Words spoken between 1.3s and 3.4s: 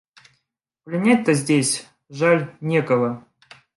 здесь, жаль, некого.